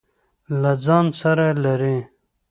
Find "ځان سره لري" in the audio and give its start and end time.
0.85-1.97